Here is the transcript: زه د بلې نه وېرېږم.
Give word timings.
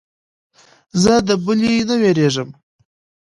زه 1.03 1.13
د 1.27 1.29
بلې 1.45 1.73
نه 1.89 1.95
وېرېږم. 2.01 2.49